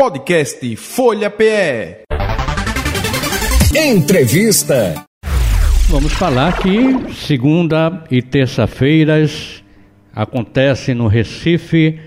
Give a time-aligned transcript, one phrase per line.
[0.00, 2.04] Podcast Folha PE.
[3.76, 5.04] Entrevista.
[5.90, 9.62] Vamos falar que segunda e terça-feiras
[10.14, 12.00] acontece no Recife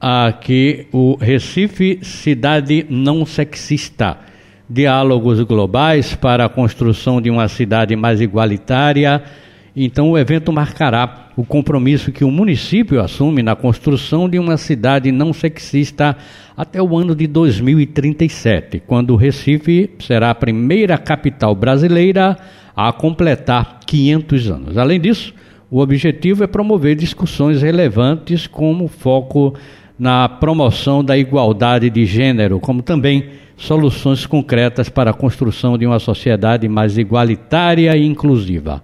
[0.00, 4.18] aqui o Recife Cidade Não Sexista.
[4.68, 9.22] Diálogos globais para a construção de uma cidade mais igualitária
[9.84, 15.12] então, o evento marcará o compromisso que o município assume na construção de uma cidade
[15.12, 16.16] não sexista
[16.56, 22.36] até o ano de 2037, quando o Recife será a primeira capital brasileira
[22.74, 24.76] a completar 500 anos.
[24.76, 25.32] Além disso,
[25.70, 29.54] o objetivo é promover discussões relevantes como foco
[29.98, 33.26] na promoção da igualdade de gênero, como também
[33.56, 38.82] soluções concretas para a construção de uma sociedade mais igualitária e inclusiva.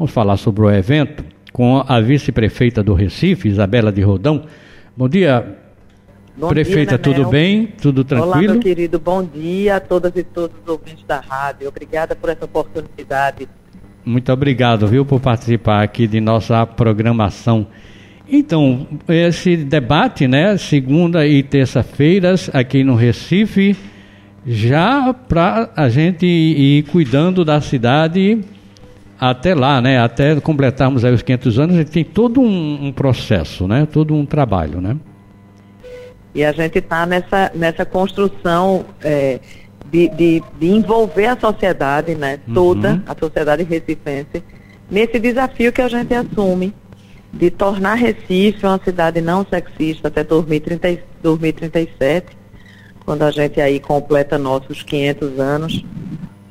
[0.00, 1.22] Vamos falar sobre o evento
[1.52, 4.46] com a vice-prefeita do Recife, Isabela de Rodão.
[4.96, 5.58] Bom dia,
[6.34, 7.66] Bom Prefeita, dia, tudo bem?
[7.66, 8.32] Tudo tranquilo?
[8.32, 11.68] Olá, meu querido, bom dia a todas e todos os ouvintes da rádio.
[11.68, 13.46] Obrigada por essa oportunidade.
[14.02, 17.66] Muito obrigado, viu, por participar aqui de nossa programação.
[18.26, 23.76] Então, esse debate, né, segunda e terça-feiras aqui no Recife,
[24.46, 28.42] já para a gente ir cuidando da cidade
[29.20, 32.92] até lá, né, até completarmos aí os 500 anos, a gente tem todo um, um
[32.92, 34.96] processo, né, todo um trabalho, né?
[36.34, 39.40] E a gente está nessa, nessa construção é,
[39.90, 43.02] de, de, de, envolver a sociedade, né, toda uhum.
[43.06, 44.42] a sociedade recifense,
[44.90, 46.72] nesse desafio que a gente assume
[47.32, 52.26] de tornar Recife uma cidade não sexista até 2030, 2037,
[53.04, 55.84] quando a gente aí completa nossos 500 anos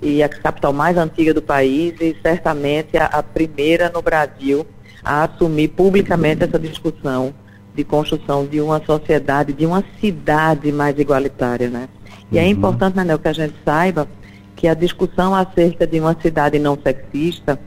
[0.02, 4.66] e a capital mais antiga do país e certamente a, a primeira no Brasil
[5.04, 7.34] a assumir publicamente essa discussão
[7.74, 11.88] de construção de uma sociedade, de uma cidade mais igualitária, né?
[12.32, 12.48] E é uhum.
[12.48, 14.08] é importante, Manel, que a gente saiba
[14.56, 17.60] que a discussão acerca de uma cidade não sexista,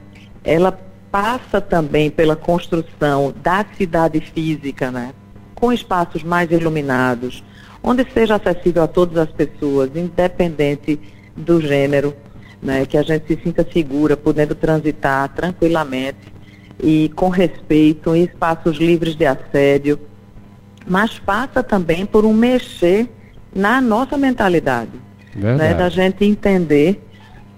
[0.44, 0.78] ela
[1.10, 5.12] passa também pela construção da cidade física, né?
[5.54, 7.42] Com espaços mais iluminados,
[7.82, 11.00] onde seja acessível a todas as pessoas, independente
[11.36, 12.14] do gênero,
[12.62, 16.32] né, que a gente se sinta segura, podendo transitar tranquilamente
[16.82, 19.98] e com respeito, em espaços livres de assédio,
[20.86, 23.08] mas passa também por um mexer
[23.54, 24.92] na nossa mentalidade,
[25.34, 27.02] né, da gente entender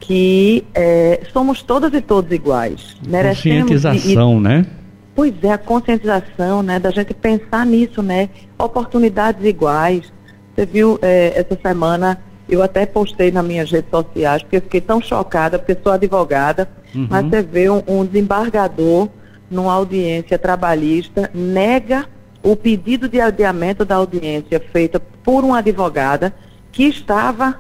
[0.00, 2.96] que é, somos todas e todos iguais.
[3.62, 4.66] Conscientização, e, né?
[5.14, 10.12] Pois é, a conscientização, né, da gente pensar nisso, né, oportunidades iguais.
[10.54, 14.81] Você viu é, essa semana eu até postei nas minhas redes sociais, porque eu fiquei
[14.81, 17.06] tão chocada, porque sou advogada, uhum.
[17.09, 19.09] mas você vê um, um desembargador
[19.50, 22.06] numa audiência trabalhista, nega
[22.43, 26.34] o pedido de adiamento da audiência feita por uma advogada
[26.71, 27.59] que estava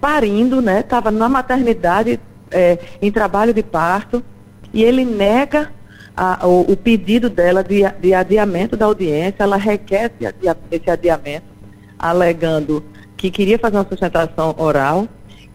[0.00, 0.80] parindo, né?
[0.80, 2.20] Estava na maternidade
[2.50, 4.22] é, em trabalho de parto
[4.72, 5.70] e ele nega
[6.16, 10.12] a, o, o, pedido dela de, de, adiamento da audiência, ela requer
[10.70, 11.46] esse adiamento,
[11.98, 12.84] alegando
[13.20, 15.06] que queria fazer uma sustentação oral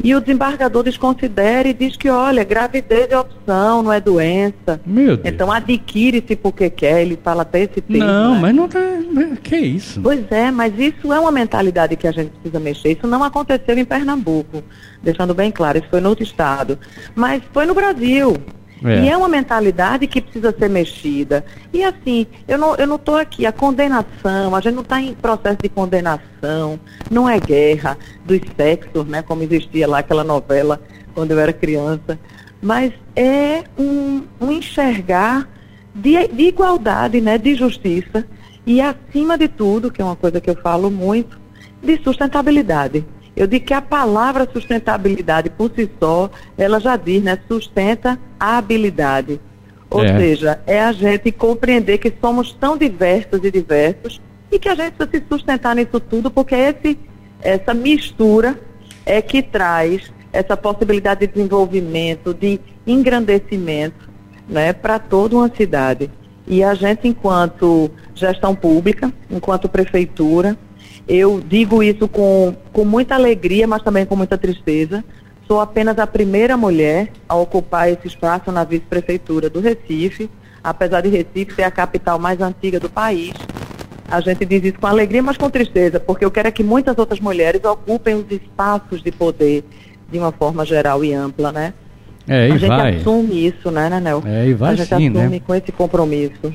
[0.03, 4.79] e o desembargador desconsidera e diz que, olha, gravidez é opção, não é doença.
[4.85, 5.33] Meu Deus.
[5.33, 8.05] Então adquire-se porque quer, ele fala até esse termo.
[8.05, 8.41] Não, né?
[8.41, 9.35] mas não tem.
[9.41, 9.99] Que isso?
[10.01, 12.91] Pois é, mas isso é uma mentalidade que a gente precisa mexer.
[12.91, 14.61] Isso não aconteceu em Pernambuco,
[15.01, 16.77] deixando bem claro, isso foi no outro estado.
[17.15, 18.35] Mas foi no Brasil.
[18.85, 19.03] É.
[19.03, 21.43] E é uma mentalidade que precisa ser mexida.
[21.73, 25.57] E assim, eu não estou não aqui, a condenação, a gente não está em processo
[25.63, 26.79] de condenação,
[27.09, 30.79] não é guerra dos sexos, né, como existia lá aquela novela
[31.15, 32.19] quando eu era criança,
[32.61, 35.49] mas é um, um enxergar
[35.93, 38.25] de, de igualdade, né, de justiça
[38.65, 41.39] e acima de tudo, que é uma coisa que eu falo muito,
[41.81, 43.05] de sustentabilidade.
[43.35, 47.37] Eu digo que a palavra sustentabilidade por si só, ela já diz, né?
[47.47, 49.41] Sustenta a habilidade.
[49.89, 50.17] Ou é.
[50.17, 54.93] seja, é a gente compreender que somos tão diversos e diversos e que a gente
[54.93, 56.97] precisa se sustentar nisso tudo, porque esse,
[57.41, 58.59] essa mistura
[59.05, 64.09] é que traz essa possibilidade de desenvolvimento, de engrandecimento
[64.47, 66.09] né, para toda uma cidade.
[66.47, 70.57] E a gente, enquanto gestão pública, enquanto prefeitura,
[71.07, 75.03] eu digo isso com, com muita alegria, mas também com muita tristeza.
[75.47, 80.29] Sou apenas a primeira mulher a ocupar esse espaço na vice-prefeitura do Recife,
[80.63, 83.33] apesar de Recife ser a capital mais antiga do país.
[84.09, 86.97] A gente diz isso com alegria, mas com tristeza, porque eu quero é que muitas
[86.97, 89.63] outras mulheres ocupem os espaços de poder
[90.11, 91.73] de uma forma geral e ampla, né?
[92.27, 92.95] É, e a gente vai.
[92.95, 94.23] assume isso, né, Nanel?
[94.25, 95.41] É, e vai A gente sim, assume né?
[95.45, 96.53] com esse compromisso.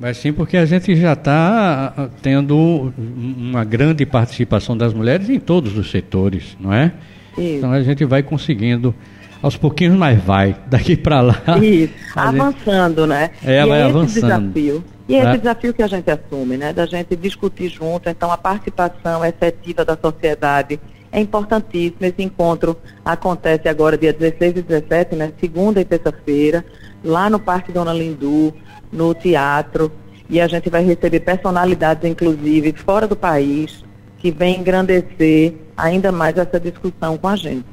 [0.00, 5.76] Mas sim, porque a gente já está tendo uma grande participação das mulheres em todos
[5.76, 6.90] os setores, não é?
[7.36, 7.58] Isso.
[7.58, 8.94] Então a gente vai conseguindo
[9.42, 11.42] aos pouquinhos, mas vai daqui para lá.
[11.62, 13.10] Isso, avançando, gente...
[13.10, 13.30] né?
[13.44, 14.52] É, e é avançando.
[14.54, 14.84] Desafio.
[15.06, 16.72] E é esse desafio que a gente assume, né?
[16.72, 20.80] Da gente discutir junto, então a participação efetiva da sociedade
[21.12, 22.06] é importantíssimo.
[22.06, 22.74] Esse encontro
[23.04, 25.32] acontece agora dia 16 e 17, né?
[25.38, 26.64] Segunda e terça-feira,
[27.04, 28.54] lá no Parque Dona Lindu
[28.92, 29.90] no teatro
[30.28, 33.84] e a gente vai receber personalidades, inclusive, fora do país,
[34.18, 37.64] que vem engrandecer ainda mais essa discussão com a gente.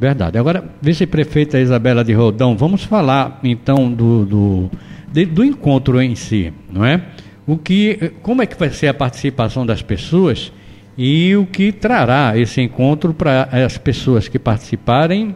[0.00, 0.38] Verdade.
[0.38, 4.70] Agora, vice-prefeita Isabela de Rodão, vamos falar então do, do,
[5.12, 7.02] de, do encontro em si, não é?
[7.46, 10.52] O que, como é que vai ser a participação das pessoas
[10.98, 15.34] e o que trará esse encontro para as pessoas que participarem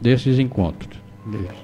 [0.00, 0.99] desses encontros?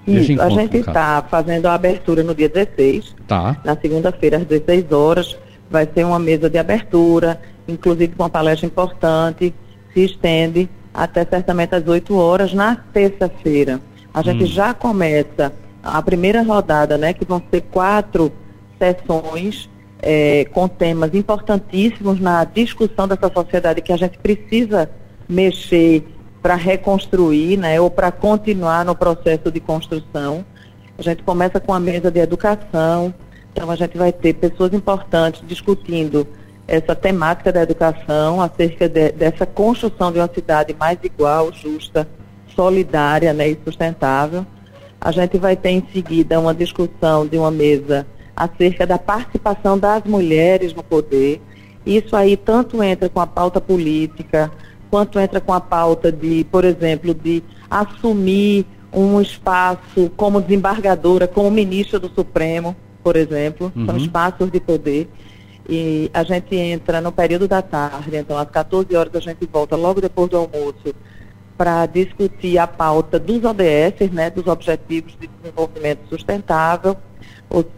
[0.07, 3.15] Isso, a gente está fazendo a abertura no dia 16.
[3.27, 3.57] Tá.
[3.65, 5.37] Na segunda-feira, às 16 horas,
[5.71, 9.55] vai ser uma mesa de abertura, inclusive com uma palestra importante,
[9.93, 12.53] se estende até certamente às 8 horas.
[12.53, 13.81] Na terça-feira,
[14.13, 14.47] a gente hum.
[14.47, 15.53] já começa
[15.83, 17.13] a primeira rodada, né?
[17.13, 18.33] Que vão ser quatro
[18.79, 19.69] sessões
[20.01, 24.91] é, com temas importantíssimos na discussão dessa sociedade que a gente precisa
[25.29, 26.05] mexer
[26.47, 30.47] para reconstruir, né, ou para continuar no processo de construção.
[30.97, 33.13] A gente começa com a mesa de educação,
[33.53, 36.25] então a gente vai ter pessoas importantes discutindo
[36.69, 42.07] essa temática da educação, acerca de, dessa construção de uma cidade mais igual, justa,
[42.55, 44.47] solidária né, e sustentável.
[45.01, 48.07] A gente vai ter em seguida uma discussão de uma mesa
[48.37, 51.43] acerca da participação das mulheres no poder.
[51.85, 54.53] Isso aí tanto entra com a pauta política,
[54.91, 61.51] quanto entra com a pauta de, por exemplo, de assumir um espaço como desembargadora, como
[61.51, 63.87] ministra do Supremo, por exemplo, uhum.
[63.87, 65.09] são espaços de poder.
[65.69, 69.75] E a gente entra no período da tarde, então às 14 horas a gente volta
[69.75, 70.95] logo depois do almoço
[71.57, 76.97] para discutir a pauta dos ODS, né, dos Objetivos de Desenvolvimento Sustentável,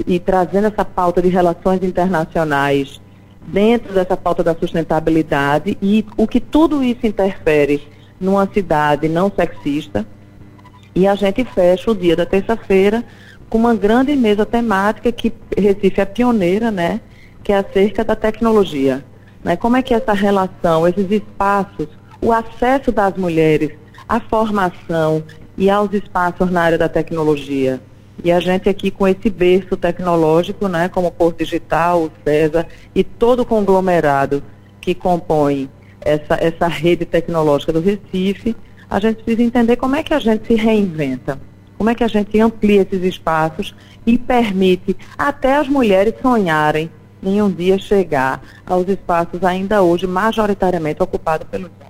[0.07, 3.01] e trazendo essa pauta de relações internacionais
[3.47, 7.83] dentro dessa pauta da sustentabilidade e o que tudo isso interfere
[8.21, 10.07] numa cidade não sexista.
[10.95, 13.05] E a gente fecha o dia da terça-feira
[13.49, 17.01] com uma grande mesa temática que Recife é pioneira, né?
[17.43, 19.05] Que é acerca da tecnologia.
[19.43, 19.57] Né?
[19.57, 21.89] Como é que essa relação, esses espaços,
[22.21, 23.71] o acesso das mulheres
[24.09, 25.23] à formação
[25.57, 27.81] e aos espaços na área da tecnologia,
[28.23, 32.67] e a gente aqui com esse berço tecnológico, né, como o Porto Digital, o César
[32.95, 34.43] e todo o conglomerado
[34.81, 35.71] que compõe
[36.01, 38.57] essa, essa rede tecnológica do Recife,
[38.91, 41.39] a gente precisa entender como é que a gente se reinventa,
[41.77, 43.75] como é que a gente amplia esses espaços
[44.07, 46.91] e permite até as mulheres sonharem
[47.23, 51.88] em um dia chegar aos espaços ainda hoje majoritariamente ocupados pelos homens.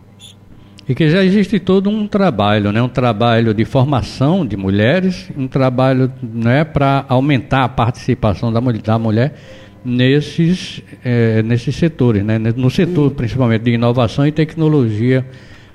[0.88, 2.80] E que já existe todo um trabalho, né?
[2.80, 8.98] um trabalho de formação de mulheres, um trabalho né, para aumentar a participação da, da
[8.98, 9.34] mulher
[9.84, 12.38] nesses, é, nesses setores, né?
[12.38, 15.26] no setor principalmente de inovação e tecnologia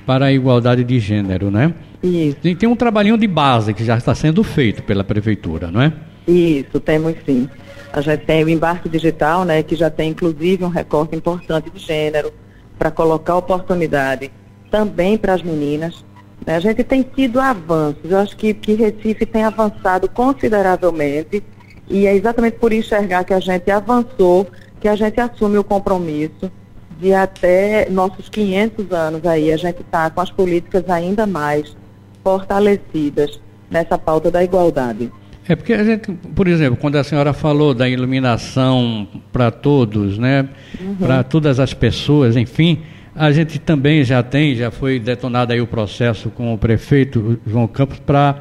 [0.03, 1.51] para a igualdade de gênero.
[1.51, 1.71] Né?
[2.01, 2.37] Isso.
[2.43, 5.93] E tem um trabalhinho de base que já está sendo feito pela prefeitura, não é?
[6.27, 7.47] Isso, temos sim.
[7.91, 11.79] A gente tem o embarque digital, né, que já tem inclusive um recorte importante de
[11.79, 12.33] gênero
[12.79, 14.31] para colocar oportunidade
[14.73, 16.03] também para as meninas.
[16.43, 16.55] Né?
[16.55, 21.43] A gente tem tido avanços, eu acho que, que Recife tem avançado consideravelmente
[21.87, 24.47] e é exatamente por enxergar que a gente avançou,
[24.81, 26.51] que a gente assume o compromisso
[26.99, 31.77] de até nossos 500 anos aí, a gente está com as políticas ainda mais
[32.23, 33.39] fortalecidas
[33.69, 35.11] nessa pauta da igualdade.
[35.47, 40.49] É porque a gente, por exemplo, quando a senhora falou da iluminação para todos, né,
[40.81, 40.95] uhum.
[40.95, 42.81] para todas as pessoas, enfim,
[43.15, 47.67] a gente também já tem, já foi detonado aí o processo com o prefeito João
[47.67, 48.35] Campos para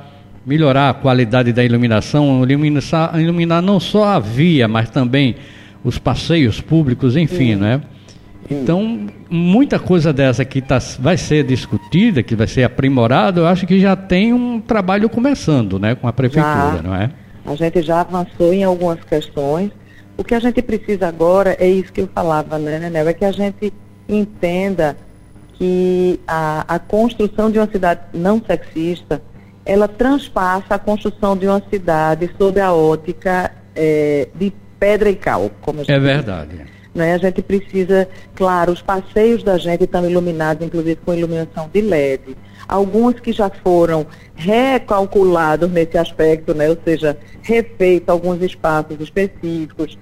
[0.47, 5.37] melhorar a qualidade da iluminação, iluminar, iluminar não só a via, mas também
[5.85, 7.83] os passeios públicos, enfim, né?
[8.51, 13.67] Então, muita coisa dessa que tá, vai ser discutida, que vai ser aprimorada, eu acho
[13.67, 17.11] que já tem um trabalho começando, né, com a prefeitura, já, não é?
[17.47, 19.71] A gente já avançou em algumas questões.
[20.17, 23.09] O que a gente precisa agora é isso que eu falava, né, Nenel?
[23.09, 23.73] É que a gente
[24.15, 24.97] entenda
[25.55, 29.23] que a, a construção de uma cidade não sexista,
[29.65, 35.51] ela transpassa a construção de uma cidade sob a ótica é, de pedra e cal.
[35.61, 36.67] Como é verdade.
[36.95, 37.15] Né?
[37.15, 42.37] A gente precisa, claro, os passeios da gente estão iluminados, inclusive com iluminação de LED.
[42.69, 46.69] Alguns que já foram recalculados nesse aspecto, né?
[46.69, 49.99] ou seja, refeitos alguns espaços específicos,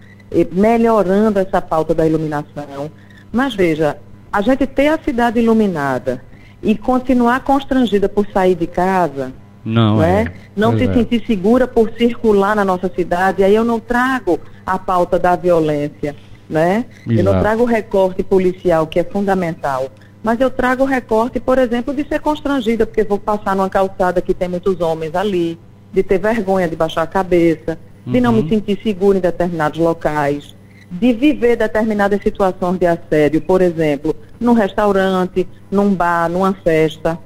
[0.53, 2.91] melhorando essa pauta da iluminação.
[3.33, 3.99] Mas veja,
[4.33, 6.23] a gente ter a cidade iluminada
[6.63, 9.33] e continuar constrangida por sair de casa,
[9.65, 10.23] não, não é?
[10.23, 10.33] é?
[10.57, 10.93] Não se é.
[10.93, 16.15] sentir segura por circular na nossa cidade, aí eu não trago a pauta da violência,
[16.49, 16.87] né?
[17.07, 17.13] Exato.
[17.13, 19.89] Eu não trago o recorte policial, que é fundamental.
[20.23, 24.21] Mas eu trago o recorte, por exemplo, de ser constrangida, porque vou passar numa calçada
[24.21, 25.59] que tem muitos homens ali,
[25.93, 28.13] de ter vergonha de baixar a cabeça, uhum.
[28.13, 28.49] de não me uhum.
[28.49, 30.55] sentir segura em determinados locais,
[30.91, 37.17] de viver determinadas situações de assédio, por exemplo, num restaurante, num bar, numa festa,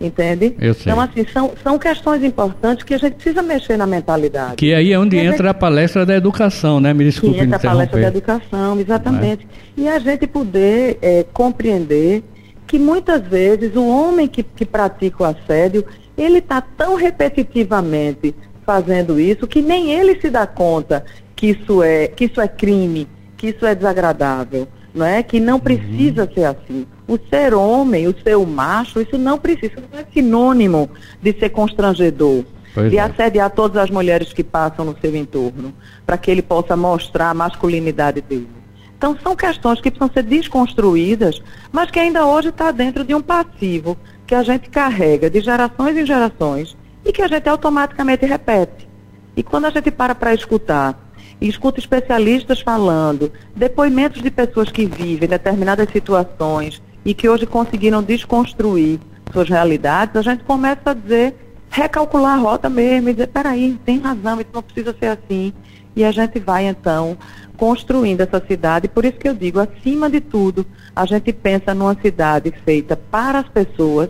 [0.00, 0.56] entende?
[0.58, 4.56] Então, assim, são, são questões importantes que a gente precisa mexer na mentalidade.
[4.56, 5.46] Que aí é onde entra a, gente...
[5.48, 6.94] a palestra da educação, né?
[6.94, 9.46] Me desculpe que entra a palestra da educação, exatamente.
[9.76, 9.80] É?
[9.82, 12.24] E a gente poder é, compreender
[12.66, 15.84] que muitas vezes o homem que, que pratica o assédio,
[16.16, 21.04] ele está tão repetitivamente fazendo isso que nem ele se dá conta
[21.42, 25.24] que isso é, que isso é crime, que isso é desagradável, não é?
[25.24, 26.32] Que não precisa uhum.
[26.32, 26.86] ser assim.
[27.08, 30.88] O ser homem, o ser macho, isso não precisa, não é sinônimo
[31.20, 32.44] de ser constrangedor.
[32.72, 33.00] Pois de é.
[33.00, 35.74] assediar todas as mulheres que passam no seu entorno,
[36.06, 38.48] para que ele possa mostrar a masculinidade dele.
[38.96, 43.20] Então são questões que precisam ser desconstruídas, mas que ainda hoje está dentro de um
[43.20, 48.88] passivo que a gente carrega de gerações em gerações e que a gente automaticamente repete.
[49.36, 51.11] E quando a gente para para escutar
[51.48, 59.00] escuta especialistas falando, depoimentos de pessoas que vivem determinadas situações e que hoje conseguiram desconstruir
[59.32, 61.34] suas realidades, a gente começa a dizer,
[61.70, 65.52] recalcular a rota mesmo e dizer, peraí, tem razão, isso não precisa ser assim.
[65.96, 67.16] E a gente vai então
[67.56, 71.94] construindo essa cidade, por isso que eu digo, acima de tudo, a gente pensa numa
[71.94, 74.08] cidade feita para as pessoas,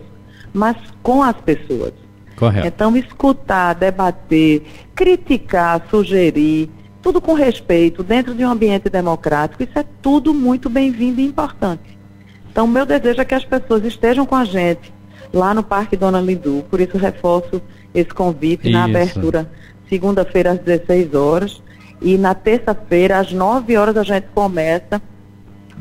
[0.53, 1.93] mas com as pessoas.
[2.35, 2.67] Correto.
[2.67, 4.63] Então, escutar, debater,
[4.95, 6.69] criticar, sugerir,
[7.03, 11.99] tudo com respeito, dentro de um ambiente democrático, isso é tudo muito bem-vindo e importante.
[12.49, 14.93] Então, meu desejo é que as pessoas estejam com a gente
[15.33, 17.61] lá no Parque Dona Lindu, por isso reforço
[17.93, 18.71] esse convite isso.
[18.71, 19.51] na abertura,
[19.89, 21.61] segunda-feira às 16 horas,
[22.01, 25.01] e na terça-feira, às 9 horas, a gente começa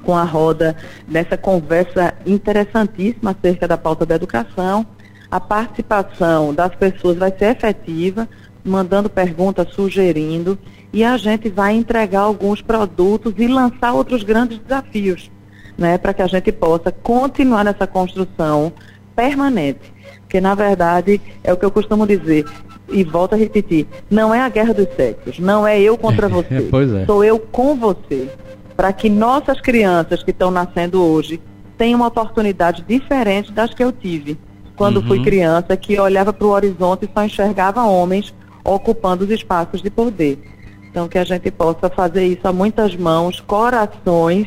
[0.03, 0.77] com a roda
[1.07, 4.85] nessa conversa interessantíssima acerca da pauta da educação.
[5.31, 8.29] A participação das pessoas vai ser efetiva,
[8.65, 10.59] mandando perguntas, sugerindo,
[10.93, 15.31] e a gente vai entregar alguns produtos e lançar outros grandes desafios,
[15.77, 18.73] né, para que a gente possa continuar nessa construção
[19.17, 19.93] permanente.
[20.21, 22.45] Porque, na verdade, é o que eu costumo dizer,
[22.89, 26.69] e volto a repetir, não é a guerra dos sexos, não é eu contra você,
[27.03, 27.07] é.
[27.07, 28.29] sou eu com você,
[28.77, 31.41] para que nossas crianças que estão nascendo hoje
[31.79, 34.39] tenham uma oportunidade diferente das que eu tive
[34.77, 35.07] quando uhum.
[35.07, 38.35] fui criança, que olhava para o horizonte e só enxergava homens
[38.65, 40.52] ocupando os espaços de poder.
[40.93, 44.47] Então, que a gente possa fazer isso a muitas mãos, corações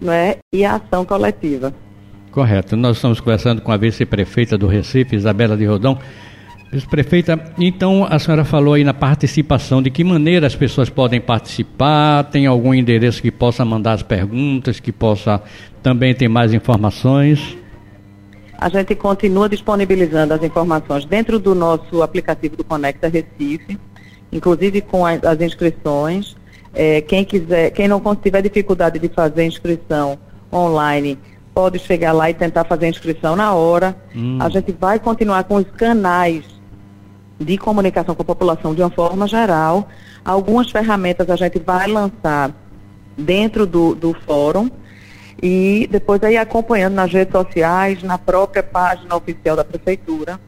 [0.00, 0.38] não é?
[0.54, 1.74] e ação coletiva.
[2.30, 2.76] Correto.
[2.76, 5.98] Nós estamos conversando com a vice-prefeita do Recife, Isabela de Rodão.
[6.72, 12.22] Vice-prefeita, então a senhora falou aí na participação, de que maneira as pessoas podem participar?
[12.22, 15.42] Tem algum endereço que possa mandar as perguntas, que possa
[15.82, 17.58] também ter mais informações?
[18.56, 23.76] A gente continua disponibilizando as informações dentro do nosso aplicativo do Conecta Recife
[24.32, 26.36] inclusive com as, as inscrições.
[26.72, 30.18] É, quem quiser, quem não tiver dificuldade de fazer inscrição
[30.52, 31.18] online,
[31.54, 33.96] pode chegar lá e tentar fazer a inscrição na hora.
[34.14, 34.38] Hum.
[34.40, 36.44] A gente vai continuar com os canais
[37.38, 39.88] de comunicação com a população de uma forma geral.
[40.24, 42.52] Algumas ferramentas a gente vai lançar
[43.16, 44.70] dentro do, do fórum
[45.42, 50.38] e depois aí acompanhando nas redes sociais, na própria página oficial da prefeitura.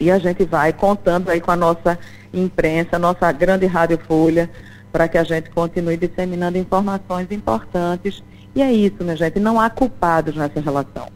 [0.00, 1.98] E a gente vai contando aí com a nossa
[2.38, 4.50] imprensa, nossa grande Rádio Folha,
[4.92, 8.22] para que a gente continue disseminando informações importantes.
[8.54, 11.08] E é isso, minha gente, não há culpados nessa relação.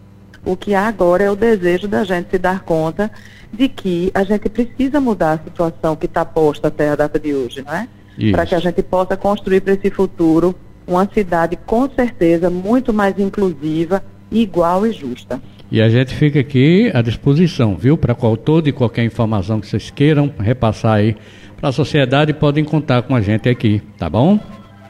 [0.44, 3.10] O que há agora é o desejo da gente se dar conta
[3.52, 7.34] de que a gente precisa mudar a situação que está posta até a data de
[7.34, 7.88] hoje, não é?
[8.32, 10.54] Para que a gente possa construir para esse futuro
[10.86, 15.40] uma cidade com certeza muito mais inclusiva, igual e justa.
[15.70, 17.96] E a gente fica aqui à disposição, viu?
[17.96, 21.16] Para qual toda e qualquer informação que vocês queiram repassar aí
[21.56, 24.40] para a sociedade, podem contar com a gente aqui, tá bom?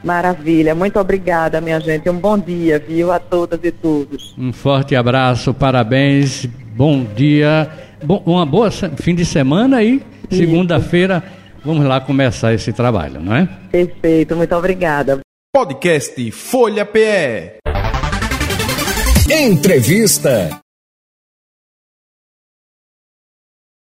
[0.03, 2.09] Maravilha, muito obrigada, minha gente.
[2.09, 4.33] Um bom dia, viu, a todas e todos.
[4.37, 7.69] Um forte abraço, parabéns, bom dia,
[8.03, 11.21] bom, uma boa fim de semana e segunda-feira
[11.63, 13.47] vamos lá começar esse trabalho, não é?
[13.71, 15.19] Perfeito, muito obrigada.
[15.53, 17.59] Podcast Folha PE.
[19.29, 20.61] Entrevista.